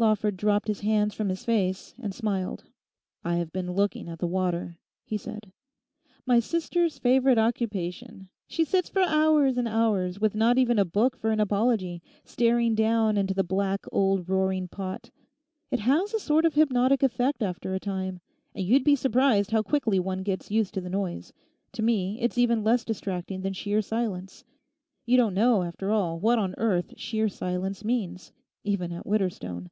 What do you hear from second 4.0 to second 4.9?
at the water,'